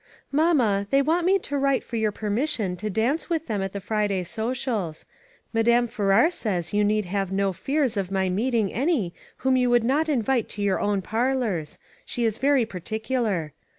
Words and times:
"Mamma, 0.31 0.87
they 0.89 1.03
want 1.03 1.27
me 1.27 1.37
to 1.37 1.59
write 1.59 1.83
for 1.83 1.95
your 1.95 2.11
permission 2.11 2.75
to 2.77 2.89
dance 2.89 3.29
with 3.29 3.45
them 3.45 3.61
at 3.61 3.71
the 3.71 3.79
Friday 3.79 4.23
socials. 4.23 5.05
Madame 5.53 5.85
Farrar 5.85 6.31
says 6.31 6.73
you 6.73 6.83
need 6.83 7.05
have 7.05 7.31
no 7.31 7.53
fears 7.53 7.97
of 7.97 8.09
my 8.09 8.27
meeting 8.27 8.73
any 8.73 9.13
whom 9.45 9.55
you 9.55 9.69
would 9.69 9.83
not 9.83 10.09
invite 10.09 10.49
to 10.49 10.63
your 10.63 10.79
own 10.81 11.03
parlors; 11.03 11.77
she 12.03 12.23
is 12.25 12.39
very 12.39 12.65
particular. 12.65 13.53